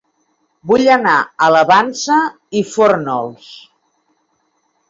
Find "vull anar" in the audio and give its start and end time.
0.71-1.17